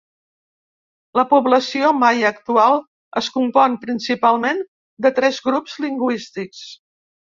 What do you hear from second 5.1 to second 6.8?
tres grups lingüístics.